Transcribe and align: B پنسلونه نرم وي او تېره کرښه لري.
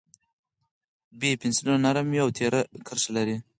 B 1.19 1.21
پنسلونه 1.41 1.77
نرم 1.85 2.07
وي 2.11 2.19
او 2.23 2.29
تېره 2.37 2.61
کرښه 2.87 3.11
لري. 3.17 3.37